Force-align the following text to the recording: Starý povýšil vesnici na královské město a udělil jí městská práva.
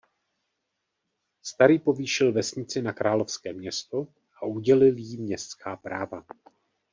Starý 1.41 1.79
povýšil 1.79 2.33
vesnici 2.33 2.81
na 2.81 2.93
královské 2.93 3.53
město 3.53 4.07
a 4.41 4.45
udělil 4.45 4.97
jí 4.97 5.17
městská 5.17 5.75
práva. 5.75 6.23